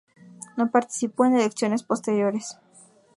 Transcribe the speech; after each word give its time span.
No 0.57 0.71
participó 0.71 1.25
en 1.25 1.35
elecciones 1.35 1.83
posteriores. 1.83 2.57